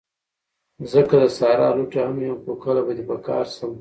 [0.91, 3.69] زه که د صحرا لوټه هم یم، خو کله به دي په کار شم